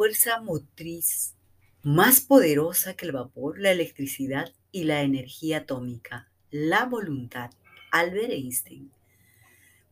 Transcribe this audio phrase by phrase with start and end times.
[0.00, 1.34] fuerza motriz
[1.82, 7.50] más poderosa que el vapor, la electricidad y la energía atómica, la voluntad.
[7.92, 8.90] Albert Einstein.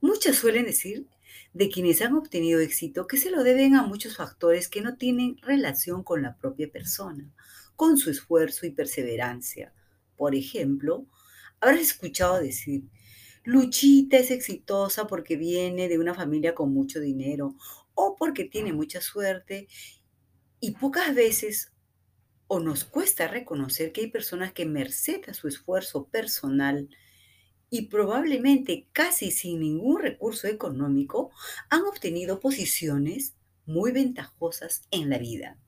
[0.01, 1.07] Muchos suelen decir
[1.53, 5.37] de quienes han obtenido éxito que se lo deben a muchos factores que no tienen
[5.43, 7.31] relación con la propia persona,
[7.77, 9.75] con su esfuerzo y perseverancia.
[10.17, 11.05] Por ejemplo,
[11.61, 12.85] habrás escuchado decir,
[13.45, 17.57] Luchita es exitosa porque viene de una familia con mucho dinero
[18.01, 19.67] o porque tiene mucha suerte
[20.61, 21.73] y pocas veces
[22.47, 26.89] o nos cuesta reconocer que hay personas que merced a su esfuerzo personal
[27.71, 31.33] y probablemente casi sin ningún recurso económico
[31.71, 33.35] han obtenido posiciones
[33.67, 35.59] muy ventajosas en la vida.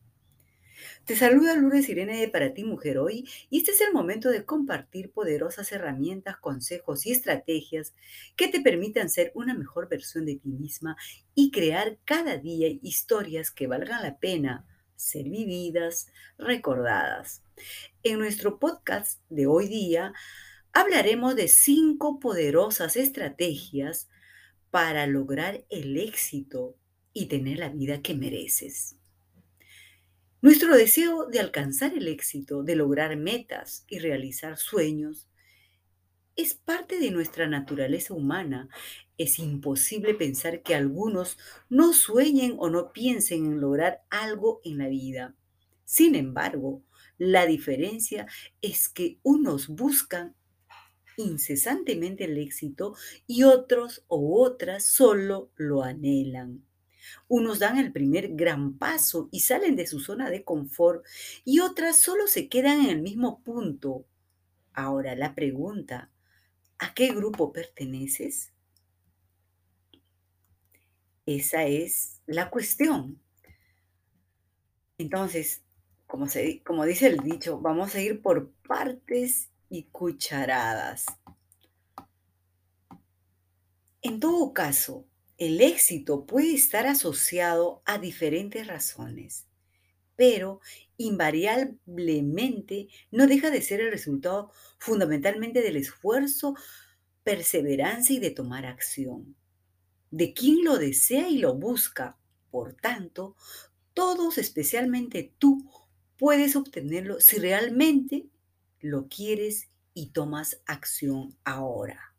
[1.04, 4.44] Te saluda Lourdes Irene de Para ti Mujer hoy y este es el momento de
[4.44, 7.94] compartir poderosas herramientas, consejos y estrategias
[8.36, 10.96] que te permitan ser una mejor versión de ti misma
[11.34, 17.42] y crear cada día historias que valgan la pena ser vividas, recordadas.
[18.04, 20.12] En nuestro podcast de hoy día
[20.72, 24.08] hablaremos de cinco poderosas estrategias
[24.70, 26.76] para lograr el éxito
[27.12, 28.99] y tener la vida que mereces.
[30.42, 35.28] Nuestro deseo de alcanzar el éxito, de lograr metas y realizar sueños,
[36.34, 38.70] es parte de nuestra naturaleza humana.
[39.18, 41.36] Es imposible pensar que algunos
[41.68, 45.34] no sueñen o no piensen en lograr algo en la vida.
[45.84, 46.82] Sin embargo,
[47.18, 48.26] la diferencia
[48.62, 50.34] es que unos buscan
[51.18, 52.94] incesantemente el éxito
[53.26, 56.64] y otros o otras solo lo anhelan.
[57.28, 61.04] Unos dan el primer gran paso y salen de su zona de confort
[61.44, 64.06] y otras solo se quedan en el mismo punto.
[64.72, 66.10] Ahora la pregunta,
[66.78, 68.52] ¿a qué grupo perteneces?
[71.26, 73.20] Esa es la cuestión.
[74.98, 75.62] Entonces,
[76.06, 81.06] como, se, como dice el dicho, vamos a ir por partes y cucharadas.
[84.02, 85.06] En todo caso,
[85.40, 89.46] el éxito puede estar asociado a diferentes razones,
[90.14, 90.60] pero
[90.98, 96.54] invariablemente no deja de ser el resultado fundamentalmente del esfuerzo,
[97.24, 99.34] perseverancia y de tomar acción.
[100.10, 102.18] De quien lo desea y lo busca,
[102.50, 103.34] por tanto,
[103.94, 105.64] todos, especialmente tú,
[106.18, 108.26] puedes obtenerlo si realmente
[108.78, 112.09] lo quieres y tomas acción ahora.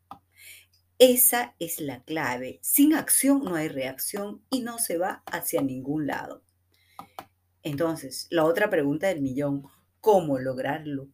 [1.03, 2.59] Esa es la clave.
[2.61, 6.43] Sin acción no hay reacción y no se va hacia ningún lado.
[7.63, 9.63] Entonces, la otra pregunta del millón,
[9.99, 11.09] ¿cómo lograrlo?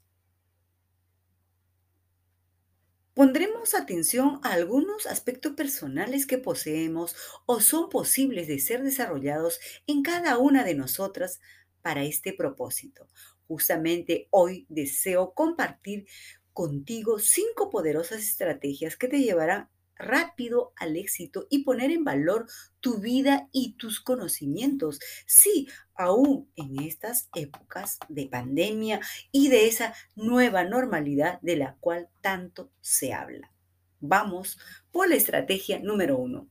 [3.13, 7.15] Pondremos atención a algunos aspectos personales que poseemos
[7.45, 11.39] o son posibles de ser desarrollados en cada una de nosotras
[11.81, 13.07] para este propósito.
[13.47, 16.07] Justamente hoy deseo compartir
[16.51, 19.69] contigo cinco poderosas estrategias que te llevarán
[19.99, 22.47] rápido al éxito y poner en valor
[22.79, 24.99] tu vida y tus conocimientos.
[25.25, 32.09] Sí, aún en estas épocas de pandemia y de esa nueva normalidad de la cual
[32.21, 33.51] tanto se habla.
[33.99, 34.59] Vamos
[34.91, 36.47] por la estrategia número uno.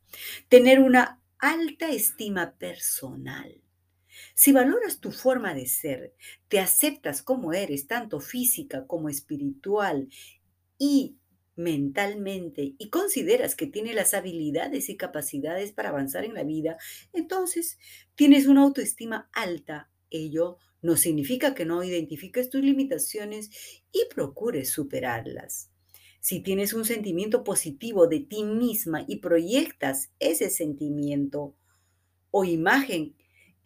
[0.49, 3.61] Tener una alta estima personal.
[4.35, 6.15] Si valoras tu forma de ser,
[6.49, 10.09] te aceptas como eres, tanto física como espiritual
[10.79, 11.17] y
[11.57, 16.77] mentalmente, y consideras que tienes las habilidades y capacidades para avanzar en la vida,
[17.13, 17.79] entonces
[18.15, 19.91] tienes una autoestima alta.
[20.11, 23.51] Ello no significa que no identifiques tus limitaciones
[23.91, 25.71] y procures superarlas.
[26.21, 31.57] Si tienes un sentimiento positivo de ti misma y proyectas ese sentimiento
[32.31, 33.17] o imagen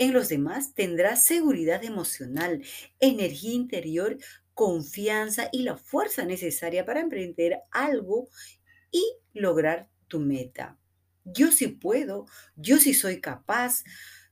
[0.00, 2.62] en los demás tendrás seguridad emocional,
[3.00, 4.16] energía interior,
[4.60, 8.28] confianza y la fuerza necesaria para emprender algo
[8.90, 9.02] y
[9.32, 10.78] lograr tu meta.
[11.24, 12.26] Yo sí puedo,
[12.56, 13.84] yo sí soy capaz,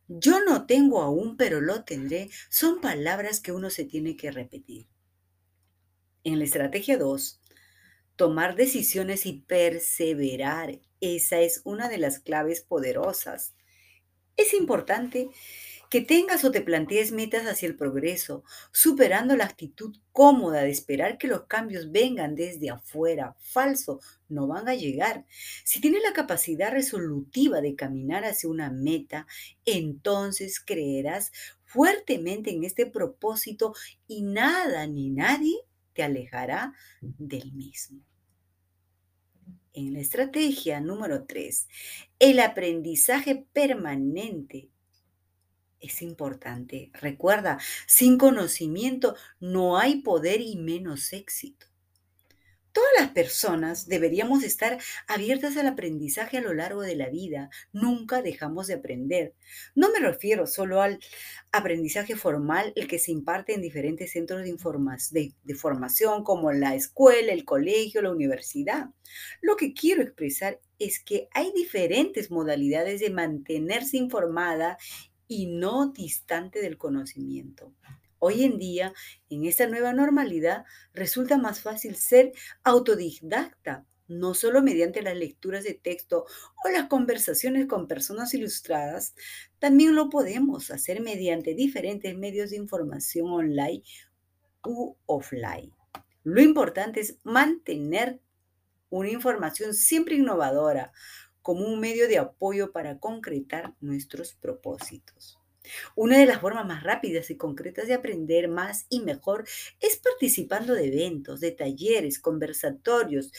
[0.06, 4.86] yo no tengo aún, pero lo tendré, son palabras que uno se tiene que repetir.
[6.24, 7.40] En la estrategia 2,
[8.14, 10.78] tomar decisiones y perseverar.
[11.00, 13.54] Esa es una de las claves poderosas
[14.38, 15.28] es importante
[15.90, 21.18] que tengas o te plantees metas hacia el progreso, superando la actitud cómoda de esperar
[21.18, 23.36] que los cambios vengan desde afuera.
[23.40, 25.24] Falso, no van a llegar.
[25.64, 29.26] Si tienes la capacidad resolutiva de caminar hacia una meta,
[29.64, 31.32] entonces creerás
[31.64, 33.74] fuertemente en este propósito
[34.06, 35.56] y nada ni nadie
[35.94, 38.02] te alejará del mismo
[39.78, 41.68] en la estrategia número 3,
[42.18, 44.68] el aprendizaje permanente.
[45.80, 46.90] Es importante.
[46.94, 51.66] Recuerda, sin conocimiento no hay poder y menos éxito.
[52.78, 54.78] Todas las personas deberíamos estar
[55.08, 57.50] abiertas al aprendizaje a lo largo de la vida.
[57.72, 59.34] Nunca dejamos de aprender.
[59.74, 61.00] No me refiero solo al
[61.50, 67.32] aprendizaje formal, el que se imparte en diferentes centros de, de, formación como la escuela,
[67.32, 68.90] el colegio, la universidad.
[69.40, 74.78] Lo que quiero expresar es que hay diferentes modalidades de mantenerse informada
[75.28, 77.74] y no distante del conocimiento.
[78.18, 78.92] Hoy en día,
[79.30, 82.32] en esta nueva normalidad, resulta más fácil ser
[82.64, 86.24] autodidacta, no solo mediante las lecturas de texto
[86.64, 89.14] o las conversaciones con personas ilustradas,
[89.58, 93.82] también lo podemos hacer mediante diferentes medios de información online
[94.66, 95.72] u offline.
[96.24, 98.20] Lo importante es mantener
[98.90, 100.92] una información siempre innovadora
[101.48, 105.40] como un medio de apoyo para concretar nuestros propósitos.
[105.96, 109.48] Una de las formas más rápidas y concretas de aprender más y mejor
[109.80, 113.32] es participando de eventos, de talleres, conversatorios,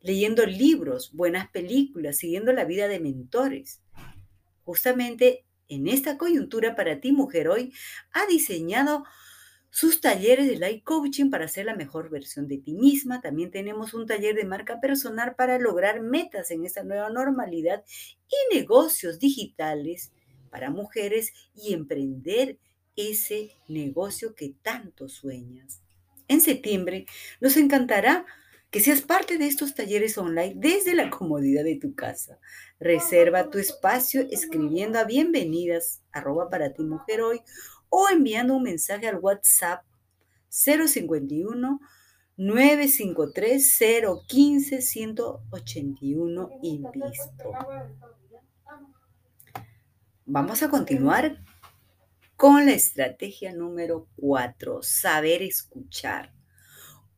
[0.00, 3.80] leyendo libros, buenas películas, siguiendo la vida de mentores.
[4.64, 7.72] Justamente en esta coyuntura para ti, mujer, hoy
[8.10, 9.04] ha diseñado
[9.72, 13.22] sus talleres de life coaching para ser la mejor versión de ti misma.
[13.22, 17.82] También tenemos un taller de marca personal para lograr metas en esta nueva normalidad
[18.28, 20.12] y negocios digitales
[20.50, 22.58] para mujeres y emprender
[22.96, 25.80] ese negocio que tanto sueñas.
[26.28, 27.06] En septiembre
[27.40, 28.26] nos encantará
[28.70, 32.38] que seas parte de estos talleres online desde la comodidad de tu casa.
[32.78, 37.40] Reserva tu espacio escribiendo a bienvenidas arroba para ti mujer hoy
[37.94, 39.84] o enviando un mensaje al WhatsApp
[40.48, 41.78] 051
[42.38, 43.78] 953
[44.26, 47.52] 015 181 y listo.
[50.24, 51.44] Vamos a continuar
[52.36, 56.32] con la estrategia número 4, saber escuchar.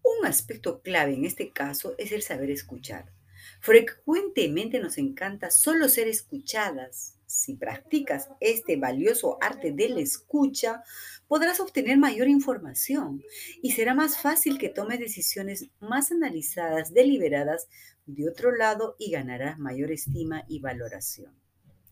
[0.03, 3.13] Un aspecto clave en este caso es el saber escuchar.
[3.61, 7.17] Frecuentemente nos encanta solo ser escuchadas.
[7.35, 10.85] Si practicas este valioso arte de la escucha,
[11.27, 13.25] podrás obtener mayor información
[13.61, 17.67] y será más fácil que tomes decisiones más analizadas, deliberadas
[18.07, 21.35] de otro lado y ganarás mayor estima y valoración.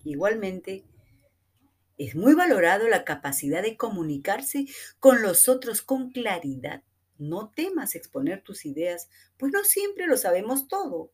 [0.04, 0.84] Igualmente,
[1.98, 4.66] es muy valorado la capacidad de comunicarse
[5.00, 6.84] con los otros con claridad.
[7.18, 11.10] No temas exponer tus ideas, pues no siempre lo sabemos todo.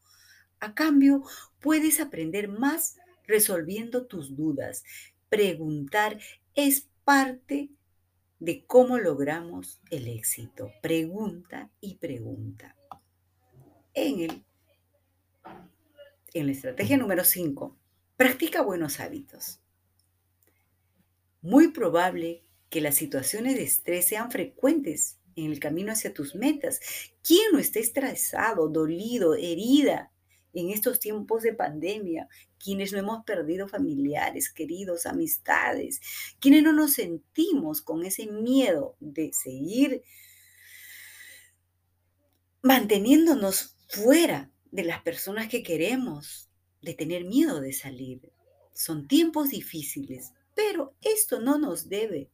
[0.60, 1.22] A cambio,
[1.60, 2.98] puedes aprender más
[3.28, 4.82] resolviendo tus dudas.
[5.28, 6.18] Preguntar
[6.54, 7.70] es parte
[8.40, 10.72] de cómo logramos el éxito.
[10.82, 12.74] Pregunta y pregunta.
[13.94, 14.44] En, el,
[16.34, 17.76] en la estrategia número 5,
[18.16, 19.60] practica buenos hábitos.
[21.40, 26.80] Muy probable que las situaciones de estrés sean frecuentes en el camino hacia tus metas.
[27.22, 30.10] ¿Quién no está estresado, dolido, herida
[30.52, 32.28] en estos tiempos de pandemia,
[32.58, 36.00] quienes no hemos perdido familiares, queridos, amistades,
[36.40, 40.02] quienes no nos sentimos con ese miedo de seguir
[42.62, 46.48] manteniéndonos fuera de las personas que queremos,
[46.82, 48.32] de tener miedo de salir.
[48.74, 52.30] Son tiempos difíciles, pero esto no nos debe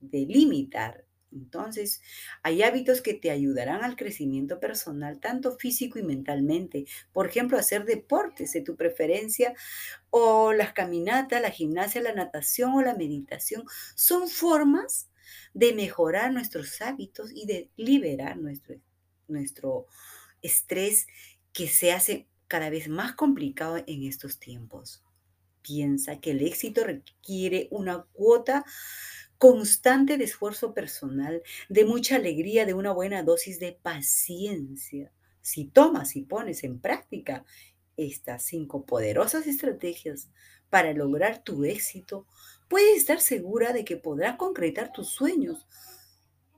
[0.00, 2.02] delimitar entonces,
[2.42, 6.86] hay hábitos que te ayudarán al crecimiento personal, tanto físico y mentalmente.
[7.12, 9.54] Por ejemplo, hacer deportes de tu preferencia
[10.10, 15.08] o las caminatas, la gimnasia, la natación o la meditación son formas
[15.54, 18.76] de mejorar nuestros hábitos y de liberar nuestro,
[19.28, 19.86] nuestro
[20.42, 21.06] estrés
[21.52, 25.04] que se hace cada vez más complicado en estos tiempos.
[25.62, 28.64] Piensa que el éxito requiere una cuota
[29.40, 35.12] constante de esfuerzo personal, de mucha alegría, de una buena dosis de paciencia.
[35.40, 37.46] Si tomas y pones en práctica
[37.96, 40.28] estas cinco poderosas estrategias
[40.68, 42.26] para lograr tu éxito,
[42.68, 45.66] puedes estar segura de que podrás concretar tus sueños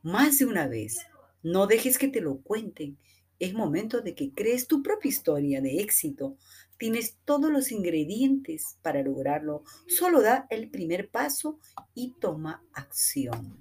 [0.02, 1.06] más de una vez.
[1.44, 2.98] No dejes que te lo cuenten.
[3.42, 6.36] Es momento de que crees tu propia historia de éxito
[6.82, 9.62] Tienes todos los ingredientes para lograrlo.
[9.86, 11.60] Solo da el primer paso
[11.94, 13.56] y toma acción.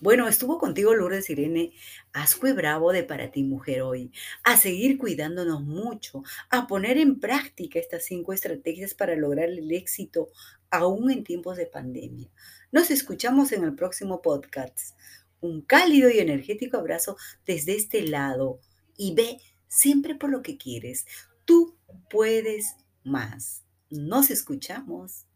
[0.00, 1.70] Bueno, estuvo contigo Lourdes Irene
[2.12, 4.10] Ascue Bravo de Para ti Mujer hoy.
[4.42, 10.30] A seguir cuidándonos mucho, a poner en práctica estas cinco estrategias para lograr el éxito
[10.70, 12.32] aún en tiempos de pandemia.
[12.72, 14.96] Nos escuchamos en el próximo podcast
[15.40, 17.16] un cálido y energético abrazo
[17.46, 18.60] desde este lado
[18.96, 21.06] y ve siempre por lo que quieres.
[21.44, 21.76] Tú
[22.08, 23.62] puedes más.
[23.90, 25.26] Nos escuchamos.